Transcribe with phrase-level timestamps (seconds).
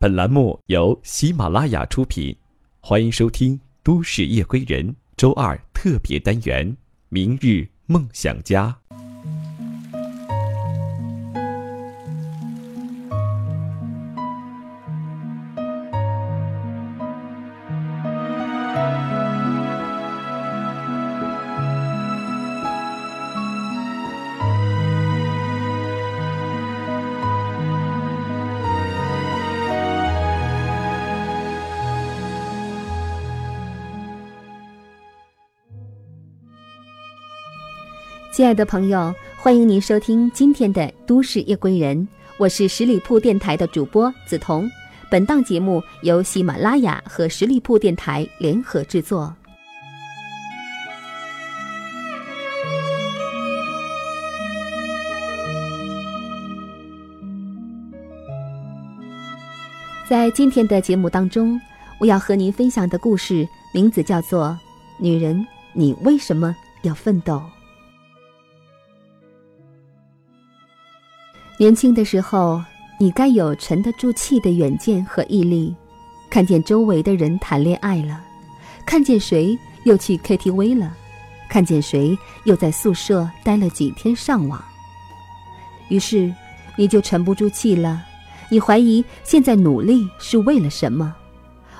[0.00, 2.36] 本栏目由喜马拉雅出品，
[2.78, 6.70] 欢迎收听《都市夜归人》周二特别单元
[7.08, 8.78] 《明日梦想家》。
[38.30, 41.96] 亲爱的朋友，欢迎您收听今天的《都市夜归人》，
[42.36, 44.70] 我是十里铺电台的主播梓潼。
[45.10, 49.34] 本档节目由喜马拉雅和十里铺电台联合制作。
[60.08, 61.58] 在今天的节目当中，
[61.98, 64.48] 我要和您分享的故事名字叫做
[64.98, 67.34] 《女人，你为什么要奋斗》。
[71.60, 72.62] 年轻的时候，
[73.00, 75.74] 你该有沉得住气的远见和毅力。
[76.30, 78.20] 看见周围的人谈恋爱了，
[78.86, 80.94] 看见谁又去 KTV 了，
[81.48, 84.62] 看见谁又在宿舍待了几天上网。
[85.88, 86.32] 于是，
[86.76, 88.04] 你就沉不住气了。
[88.50, 91.12] 你怀疑现在努力是为了什么？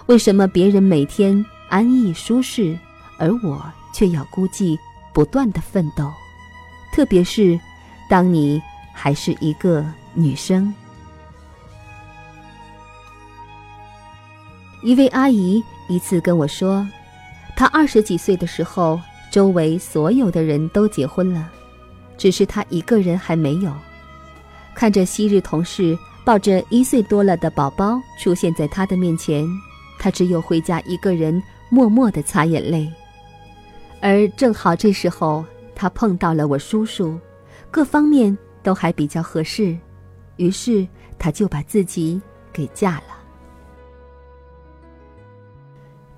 [0.07, 2.77] 为什么别人每天安逸舒适，
[3.17, 4.77] 而我却要孤寂
[5.13, 6.11] 不断的奋斗？
[6.93, 7.57] 特别是，
[8.11, 8.61] 当你。
[9.01, 10.75] 还是一个女生。
[14.83, 16.85] 一位阿姨一次跟我说，
[17.55, 21.49] 她二十几岁的时候，周围所有的人都结婚了，
[22.17, 23.73] 只是她一个人还没有。
[24.75, 29.47] 看着昔日同事抱着一岁多了的宝宝出现在她的面前，
[29.97, 31.41] 她只有回家一个人
[31.71, 32.93] 默默的擦眼泪。
[34.01, 37.17] 而正好这时候，她碰到了我叔叔，
[37.71, 38.37] 各方面。
[38.69, 39.75] 都还比较合适，
[40.37, 40.87] 于是
[41.19, 42.21] 他就把自己
[42.53, 43.17] 给嫁了。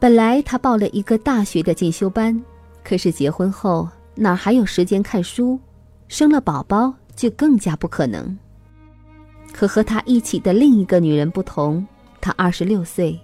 [0.01, 2.45] 本来他报了一个大学的进修班，
[2.83, 5.57] 可是结婚后哪还有时间看书？
[6.09, 8.37] 生了宝宝就更加不可能。
[9.53, 11.87] 可和他一起的另一个女人不同，
[12.21, 13.17] 她二十六岁，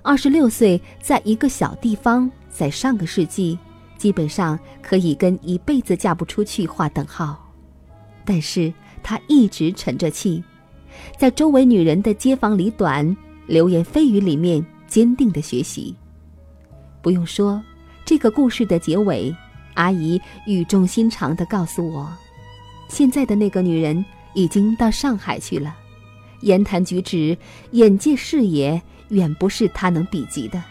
[0.00, 3.58] 二十六岁在一个小地方，在上个世纪，
[3.98, 7.46] 基本上可以跟一辈子嫁不出去划等号。
[8.24, 8.72] 但是
[9.02, 10.42] 他一直沉着气，
[11.18, 13.16] 在周围女人的街坊里短、
[13.46, 15.94] 流言蜚语里面坚定的学习。
[17.02, 17.62] 不用说，
[18.04, 19.34] 这个故事的结尾，
[19.74, 22.10] 阿姨语重心长地告诉我：
[22.88, 24.04] 现在的那个女人
[24.34, 25.74] 已经到上海去了，
[26.42, 27.36] 言谈举止、
[27.70, 30.62] 眼界视野远不是她能比及的。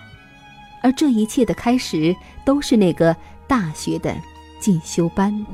[0.82, 2.16] 而这一切的开始，
[2.46, 3.16] 都是那个
[3.48, 4.16] 大学的
[4.60, 5.46] 进修班。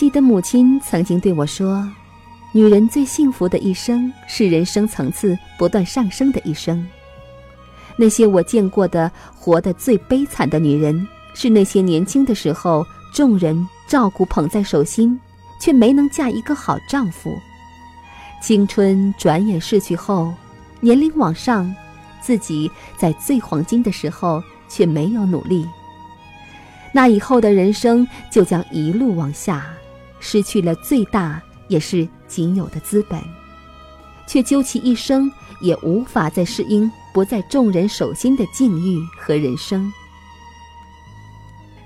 [0.00, 1.86] 记得母亲曾经对我说
[2.52, 6.88] ：“女人最幸福的一生是人生层次不断上升的一生。”
[7.98, 15.20] 那些我见过的活得最悲惨的女人，是那些年轻的时候众人照顾捧在手心，
[15.60, 17.32] 却没能嫁一个好丈夫；
[18.40, 20.32] 青春转眼逝去后，
[20.80, 21.70] 年龄往上，
[22.22, 25.68] 自己在最黄金的时候却没有努力。
[26.90, 29.66] 那以后的人生就将一路往下。
[30.20, 33.20] 失去了最大也是仅有的资本，
[34.28, 39.92] 却究其一生也无法再适应不在众人手心的境遇和人生。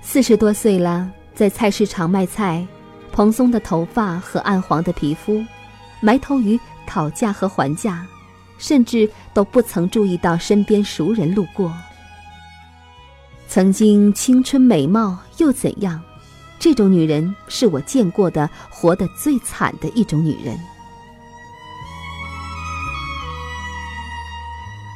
[0.01, 2.65] 四十多岁了，在菜市场卖菜，
[3.11, 5.43] 蓬松的头发和暗黄的皮肤，
[5.99, 8.05] 埋头于讨价和还价，
[8.59, 11.73] 甚至都不曾注意到身边熟人路过。
[13.47, 16.01] 曾经青春美貌又怎样？
[16.65, 20.57] 这种女人是我见过的活得最惨的一种女人。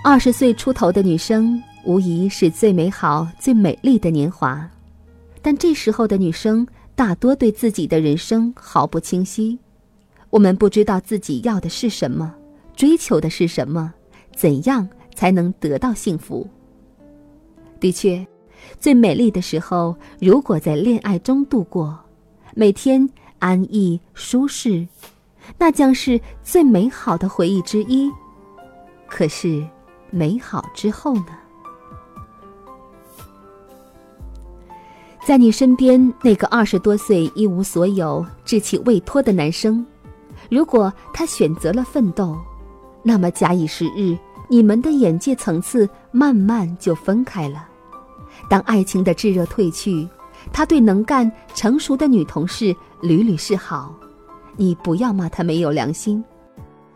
[0.04, 4.68] 二十岁出头的女生，无疑是最美好、最美丽的年华，
[5.44, 9.60] 但这时候的女生大多对自己的人生毫不清晰。
[10.32, 12.34] 我们不知道自己要的是什么，
[12.76, 13.94] 追求的是什么，
[14.36, 16.50] 怎样才能得到幸福？
[17.80, 18.26] 的确。
[18.80, 21.98] 最美丽的时候，如果在恋爱中度过，
[22.56, 23.08] 每天
[23.40, 24.88] 安逸舒适，
[25.58, 28.12] 那将是最美好的回忆之一。
[29.08, 29.66] 可是，
[30.12, 31.28] 美好之后呢？
[35.26, 39.86] 在你身边那个二十多岁一无所有、稚气未脱的男生，
[40.50, 42.36] 如果他选择了奋斗，
[43.04, 44.18] 那么假以时日，
[44.48, 47.69] 你们的眼界层次慢慢就分开了。
[48.48, 50.08] 当爱情的炙热褪去，
[50.54, 53.94] 他对能干成熟的女同事屡屡示好，
[54.56, 56.24] 你不要骂他没有良心。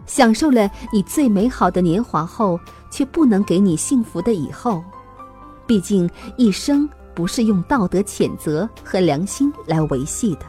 [0.05, 2.59] 享受了你最美好的年华后，
[2.91, 4.83] 却不能给你幸福的以后。
[5.65, 10.45] 毕竟一生不是用道德谴责和良心来维系的。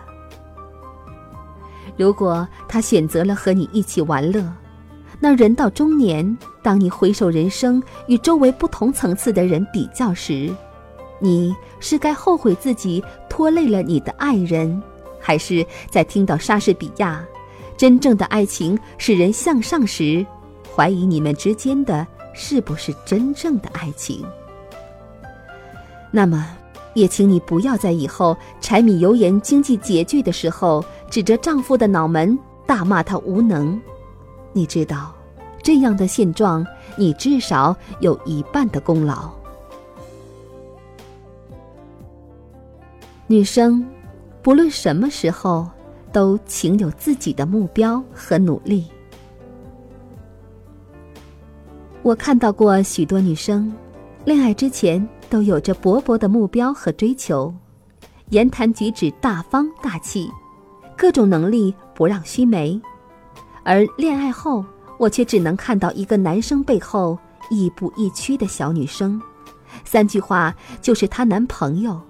[1.96, 4.44] 如果他选择了和你一起玩乐，
[5.20, 10.52] 那人到中年，当你回首人生与周围不同层次的人比较时，
[11.25, 14.82] 你是该后悔自己拖累了你的爱人，
[15.19, 17.25] 还是在听到莎士比亚？
[17.79, 20.25] 真正的爱情使人向上时，
[20.76, 24.23] 怀疑你们之间的是不是真正的爱情。
[26.11, 26.47] 那么，
[26.93, 33.81] 也请你不要在以后柴米油盐、经济拮据的时候，指着丈夫的脑门大骂他无能。
[34.53, 35.15] 你知道，
[35.62, 36.67] 这样的现状，
[36.99, 39.31] 你至少有一半的功劳。
[43.26, 43.85] 女生，
[44.43, 45.69] 不论什么时候。
[46.15, 48.87] 都请有自己的目标和努力。
[52.05, 53.75] 我看到过许多女生，
[54.25, 57.53] 恋爱之前都有着勃勃的目标和追求，
[58.31, 60.31] 言谈举止大方大气，
[60.97, 62.81] 各种能力不让须眉；
[63.65, 64.65] 而恋爱后，
[64.99, 67.19] 我却只能看到一个男生背后
[67.50, 69.20] 亦步亦趋的小女生，
[69.85, 72.00] 三句话就是她男朋友，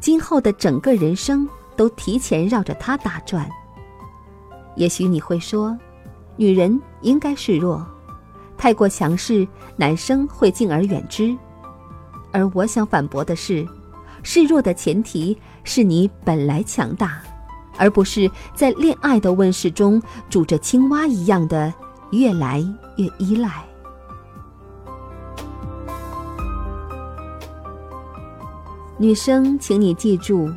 [0.00, 1.48] 今后的整个人生。
[1.78, 3.48] 都提前绕着他打转。
[4.74, 5.78] 也许你会说，
[6.34, 7.86] 女人应该示弱，
[8.56, 9.46] 太过强势，
[9.76, 11.38] 男生会敬而远之。
[12.32, 13.64] 而我想反驳的是，
[14.24, 17.22] 示弱的前提是你本来强大，
[17.76, 21.72] 而不是在恋爱的温室中煮着青蛙一样的
[22.10, 22.58] 越来
[22.96, 23.64] 越依赖。
[29.00, 30.50] 女生，请你记住。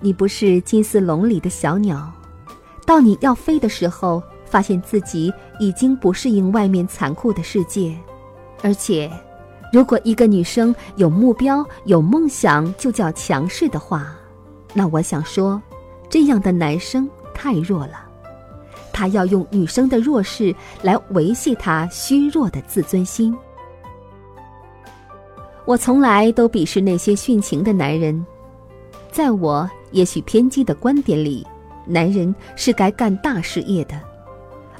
[0.00, 2.12] 你不是金丝笼里的小鸟，
[2.84, 7.96] 到你要飞的时候，发现自己已经不适应外面残酷的世界。
[8.62, 9.10] 而且，
[9.72, 14.14] 如果一个女生有目标、有梦想就叫强势的话，
[14.74, 15.60] 那我想说，
[16.10, 18.04] 这样的男生太弱了。
[18.92, 23.34] 他要用女生的弱势来维系他虚弱的自尊心。
[25.66, 28.24] 我从来都鄙视那些殉情的男人，
[29.10, 29.68] 在我。
[29.92, 31.46] 也许偏激的观点里，
[31.86, 33.98] 男人是该干大事业的，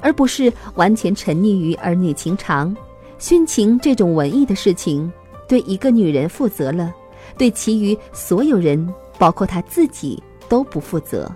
[0.01, 2.75] 而不是完全沉溺于儿女情长。
[3.17, 5.11] 殉情这种文艺的事情，
[5.47, 6.93] 对一个女人负责了，
[7.35, 11.31] 对其余所有人，包括她自己，都不负责。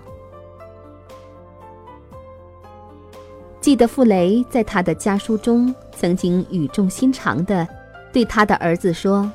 [3.60, 7.66] 记得傅雷在他的家书中曾经语重心长的
[8.12, 9.28] 对他的儿子说：“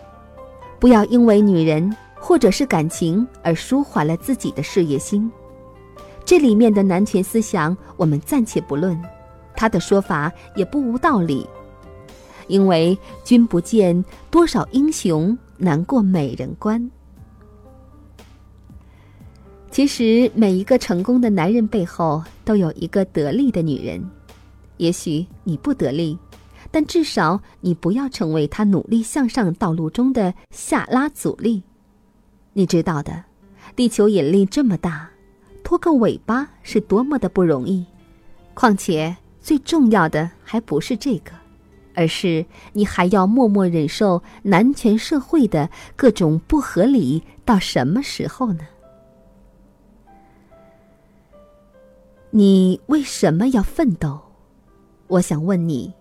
[0.80, 5.32] 不要因为女人。”或者是感情而舒缓了自己的事业心，
[6.26, 9.00] 这里面的男权思想我们暂且不论，
[9.56, 11.48] 他的说法也不无道理，
[12.48, 16.90] 因为君不见多少英雄难过美人关。
[19.70, 24.04] 其实每一个成功的男人背后都有一个得力的女人，
[24.78, 26.18] 也许你不得力，
[26.78, 31.64] 但至少你不要成为他努力向上道路中的下拉阻力。
[32.54, 33.24] 你知道的，
[33.76, 35.10] 地球引力这么大，
[35.64, 37.84] 拖个尾巴是多么的不容易。
[38.54, 41.32] 况且最重要的还不是这个，
[41.96, 48.68] 而是你还要默默忍受男权社会的各种不合理到什么时候呢？
[52.30, 54.20] 你为什么要奋斗？
[55.08, 55.92] 我想问你，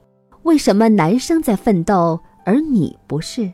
[0.47, 3.53] 为什么男生在奋斗，而你不是？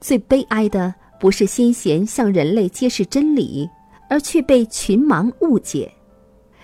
[0.00, 0.92] 最悲哀的。
[1.20, 3.66] 不是先贤向人类揭示真理，
[4.10, 5.90] 而却被群盲误解，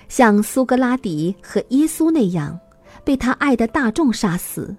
[0.07, 2.59] 像苏格拉底和耶稣那样
[3.03, 4.77] 被他爱的大众杀死，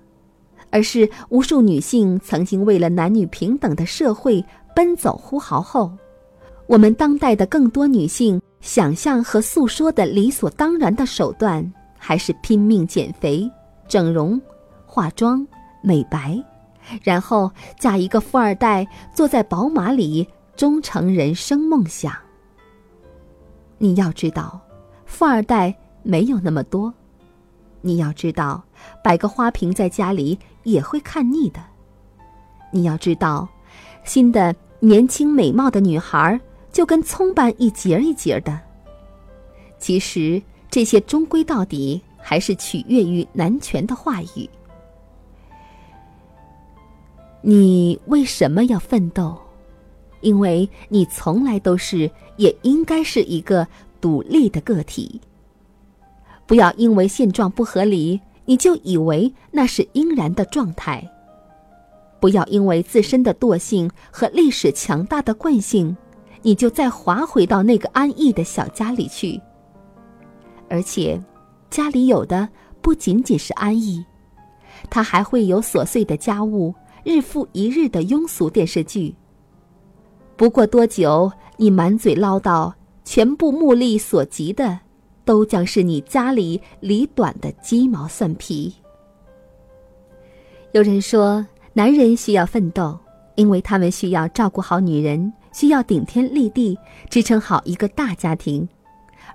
[0.70, 4.44] 而是无数女性曾经为了男女平等的社会
[4.76, 5.92] 奔走呼号后，
[6.68, 13.50] 我们当代的更多女性想象和诉说的理所当然的手段，还是拼命减肥、
[13.92, 14.42] 整容、
[14.86, 15.46] 化妆、
[15.82, 16.42] 美白。
[17.04, 22.14] 然后嫁一个富二代，坐在宝马里，终成人生梦想。
[23.78, 24.62] 你要知道，
[25.06, 26.94] 富二代没有那么多。
[27.82, 28.64] 你要知道，
[29.04, 31.60] 摆个花瓶在家里也会看腻的。
[32.72, 33.46] 你要知道，
[34.06, 36.40] 新的年轻美貌的女孩
[36.72, 38.58] 就跟葱般一节一节的。
[39.78, 44.50] 其实，这些终归到底还是取悦于男权的话语。
[47.42, 49.36] 你为什么要奋斗？
[50.22, 53.68] 因为你从来都是，也应该是一个
[54.00, 55.20] 独立的个体。
[56.46, 61.04] 不要因为现状不合理，你就以为那是应然的状态。
[62.20, 65.98] 不要因为自身的惰性和历史强大的惯性，
[66.44, 69.42] 你就再滑回到那个安逸的小家里去。
[70.70, 71.20] 而且，
[71.72, 72.48] 家里有的
[72.82, 74.06] 不仅仅是安逸，
[74.90, 76.76] 他还会有琐碎的家务。
[77.04, 79.16] 日复一日的庸俗电视剧。
[80.38, 82.72] 不过多久，你满嘴唠叨，
[83.04, 84.80] 全部目力所及的，
[85.26, 88.72] 都将是你家里里短的鸡毛蒜皮。
[90.74, 92.96] 有人说，男人需要奋斗，
[93.34, 96.78] 因为他们需要照顾好女人，需要顶天立地，
[97.10, 98.70] 支撑好一个大家庭，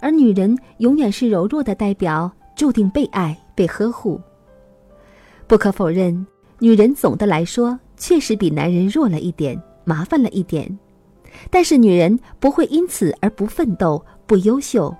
[0.00, 4.20] 而女人永远是柔弱的代表，注定被爱、被呵护。
[5.46, 6.26] 不可否认。
[6.58, 10.66] 女人总的来说确实比男人弱了一点，麻烦了一点，
[11.50, 14.94] 但是女人不会因此而不奋斗、不优秀。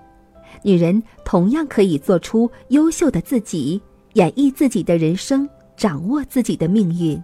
[0.63, 3.81] 女人同样可以做出优秀的自己，
[4.13, 5.49] 演绎自己的人生，
[5.79, 7.19] 掌握自己的命运。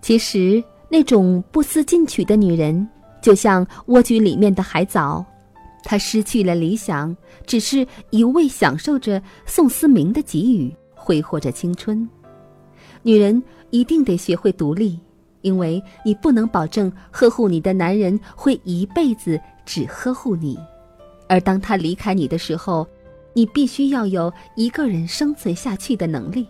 [0.00, 2.88] 其实，那种不思进取的女人，
[3.20, 5.24] 就像蜗居里面的海藻，
[5.84, 12.08] 她失去了理想，只是一味享受着宋思明的给予，挥霍着青春。
[13.02, 14.98] 女人一定得学会独立，
[15.40, 20.58] 因为你不能保证呵护你的男人会一辈子只呵护你，
[21.28, 22.86] 而当他离开你的时候，
[23.34, 26.46] 你必须要有一个人生存下去的能力。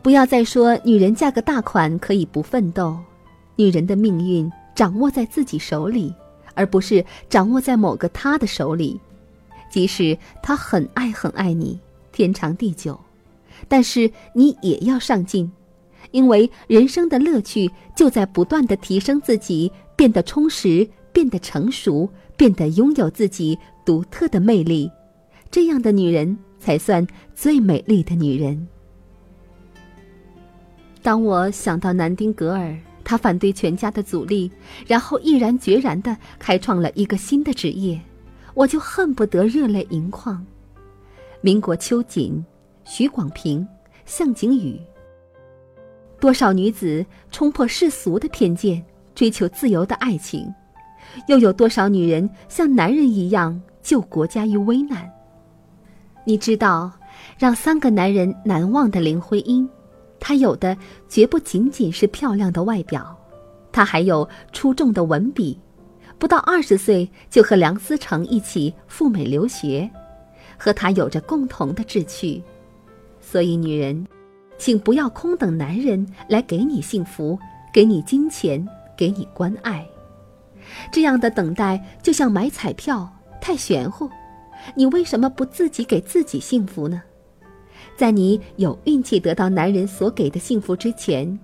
[0.00, 2.96] 不要再说女人嫁个大款可以不奋斗，
[3.56, 6.14] 女人的命运掌握在自己手里，
[6.58, 9.00] 而不是掌握在某个他的手里，
[9.70, 11.78] 即使他很爱很爱你，
[12.10, 12.98] 天长地久。
[13.68, 15.50] 但是你也要上进，
[16.10, 24.90] 因为人生的乐趣就在不断的提升自己，变得充实，变得成熟，变得拥有自己独特的魅力。
[25.50, 28.66] 这样的女人才算最美丽的女人。
[31.02, 32.76] 当我想到南丁格尔，
[33.08, 34.52] 他反对全家的阻力，
[34.86, 37.98] 然后毅然决然地开创了一个新的职业，
[38.52, 40.44] 我就恨不得热泪盈眶。
[41.40, 42.44] 民国秋瑾。
[42.90, 43.68] 徐广平、
[44.06, 44.80] 向景宇，
[46.18, 48.82] 多少女子冲破世俗的偏见，
[49.14, 50.50] 追求自由的爱情，
[51.26, 55.06] 又有多少女人像男人一样救国家于危难？
[56.24, 56.90] 你知道，
[57.38, 59.68] 让三个男人难忘的林徽因，
[60.20, 60.76] 她有的
[61.08, 63.16] 绝不仅仅是漂亮的外表，
[63.72, 65.58] 她还有出众的文笔。
[66.18, 69.88] 不到二十岁就和梁思成一起赴美留学，
[70.56, 72.42] 和他有着共同的志趣。
[73.20, 74.04] 所以，女人，
[74.58, 77.38] 请不要空等男人来给你幸福，
[77.72, 79.86] 给你金钱，给你关爱。
[80.90, 83.08] 这样的等待就像买彩票，
[83.40, 84.10] 太玄乎。
[84.74, 87.00] 你为什么不自己给自己幸福呢？
[87.98, 91.36] 在你有运气得到男人所给的幸福之前，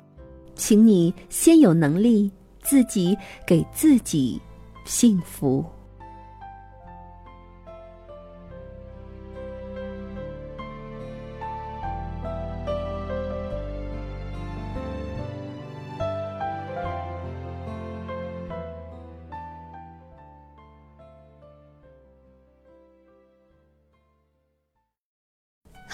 [0.54, 2.30] 请你先有能力
[2.62, 4.40] 自己给自己
[4.84, 5.64] 幸福。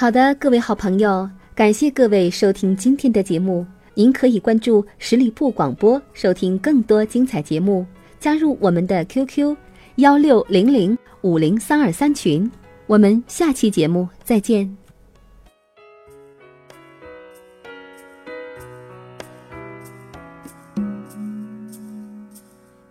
[0.00, 3.66] 好的，各位好朋友，感谢各位收听今天的节目。
[3.92, 7.84] 您可以关注十里铺广播，收听更多精彩节目，
[8.18, 9.54] 加入我们的 QQ
[9.96, 12.50] 幺六零零五零三二三群。
[12.86, 14.74] 我们下期节目再见。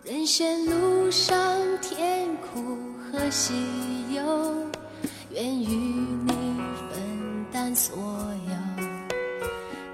[0.04, 1.36] 人生路上
[1.82, 2.78] 甜苦
[3.12, 3.56] 和喜
[4.14, 4.54] 忧，
[5.34, 5.66] 愿与
[6.28, 6.39] 你。
[7.80, 8.84] 所有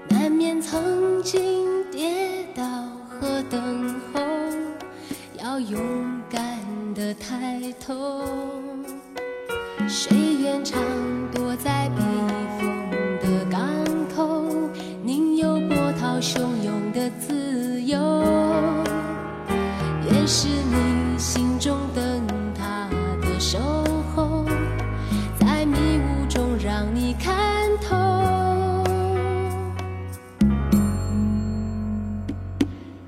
[0.08, 2.64] 难免曾经跌倒
[3.08, 4.20] 和等候，
[5.40, 5.80] 要勇
[6.28, 6.42] 敢
[6.96, 8.24] 的抬头。
[9.86, 10.82] 谁愿常
[11.32, 12.02] 躲在避
[12.58, 12.90] 风
[13.22, 13.62] 的港
[14.16, 14.50] 口？
[15.04, 17.96] 宁有波涛汹涌的自由。
[20.10, 22.88] 愿是你心中灯塔
[23.22, 23.60] 的守
[24.12, 24.44] 候，
[25.38, 27.45] 在迷雾中让你看。
[27.78, 27.96] 头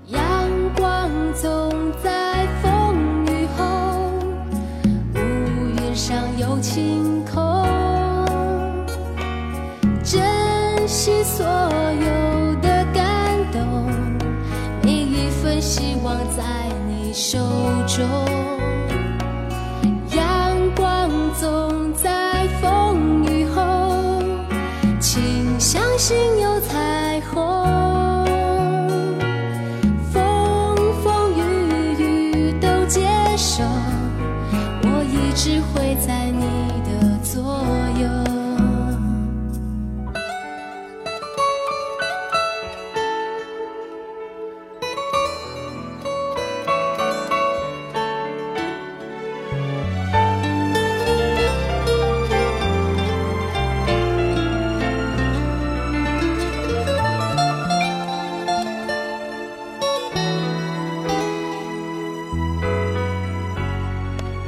[0.07, 0.19] 阳
[0.77, 1.71] 光总
[2.03, 3.65] 在风雨后
[5.15, 5.19] 乌
[5.81, 7.67] 云上有晴空
[10.03, 10.23] 珍
[10.87, 13.91] 惜所有的感动
[14.83, 16.43] 每一份希望在
[16.89, 17.39] 你手
[17.87, 18.38] 中。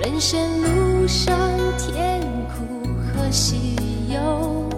[0.03, 1.37] 人生路上
[1.77, 3.77] 甜苦和喜
[4.09, 4.70] 忧。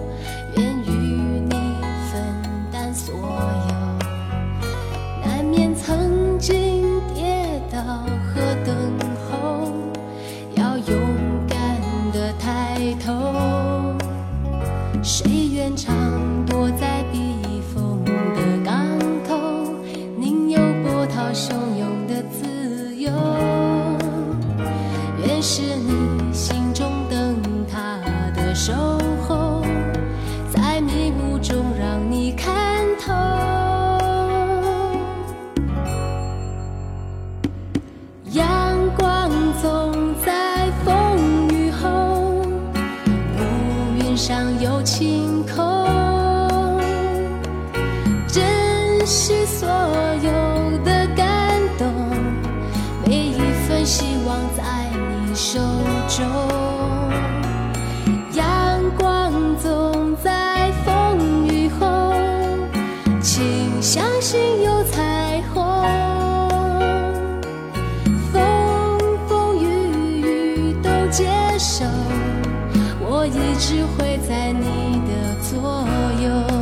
[73.65, 75.81] 只会在你的左
[76.21, 76.52] 右。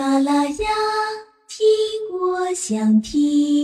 [0.00, 0.66] 马拉雅，
[1.46, 1.68] 听
[2.10, 3.59] 我想听。